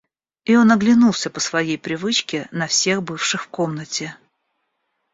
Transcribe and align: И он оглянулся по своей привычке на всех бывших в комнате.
И 0.45 0.55
он 0.55 0.71
оглянулся 0.71 1.29
по 1.29 1.39
своей 1.39 1.77
привычке 1.77 2.47
на 2.51 2.65
всех 2.65 3.03
бывших 3.03 3.43
в 3.43 3.49
комнате. 3.49 4.17